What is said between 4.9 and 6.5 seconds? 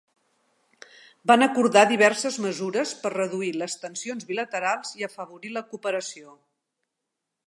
i afavorir la cooperació.